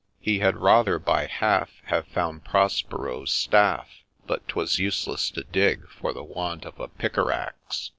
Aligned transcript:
—He 0.19 0.39
had 0.39 0.57
rather, 0.57 0.97
by 0.97 1.27
half, 1.27 1.69
Have 1.83 2.07
found 2.07 2.43
Prospero's' 2.43 3.31
Staff;' 3.45 3.87
But 4.25 4.47
'twas 4.47 4.79
useless 4.79 5.29
to 5.29 5.43
dig, 5.43 5.87
for 5.89 6.11
the 6.11 6.23
want 6.23 6.65
of 6.65 6.79
a 6.79 6.87
pick 6.87 7.19
or 7.19 7.31
axe. 7.31 7.89